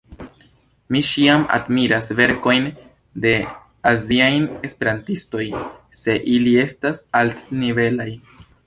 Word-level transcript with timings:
Mi 0.93 1.01
ĉiam 1.09 1.43
admiras 1.57 2.07
verkojn 2.21 2.65
de 3.27 3.35
aziaj 3.93 4.33
esperantistoj, 4.71 5.47
se 6.03 6.21
ili 6.39 6.61
estas 6.69 7.09
altnivelaj. 7.23 8.15